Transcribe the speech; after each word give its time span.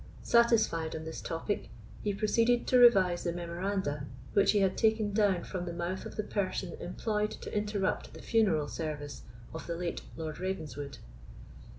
Satisfied 0.23 0.95
on 0.95 1.03
this 1.05 1.21
topic, 1.21 1.69
he 2.01 2.11
proceeded 2.11 2.65
to 2.65 2.79
revise 2.79 3.23
the 3.23 3.31
memoranda 3.31 4.07
which 4.33 4.53
he 4.53 4.61
had 4.61 4.75
taken 4.75 5.13
down 5.13 5.43
from 5.43 5.65
the 5.65 5.73
mouth 5.73 6.07
of 6.07 6.15
the 6.15 6.23
person 6.23 6.73
employed 6.79 7.29
to 7.29 7.55
interrupt 7.55 8.11
the 8.15 8.21
funeral 8.23 8.67
service 8.67 9.21
of 9.53 9.67
the 9.67 9.75
late 9.75 10.01
Lord 10.17 10.39
Ravenswood. 10.39 10.97